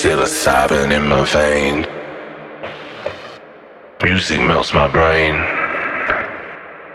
still 0.00 0.22
a 0.22 0.26
sobbing 0.26 0.92
in 0.92 1.06
my 1.08 1.24
vein. 1.26 1.86
Music 4.02 4.40
melts 4.40 4.72
my 4.72 4.88
brain. 4.88 5.34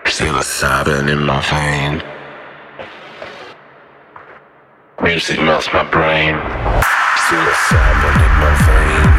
Still 0.06 0.36
a 0.38 0.44
sobbing 0.44 1.08
in 1.08 1.24
my 1.24 1.40
vein. 1.42 2.04
Music 5.04 5.40
melts 5.40 5.72
my 5.72 5.84
brain. 5.84 6.36
Still 7.26 7.48
a 7.48 7.56
sobbing 7.70 8.22
in 8.26 8.34
my 8.42 8.54
vein. 8.66 9.15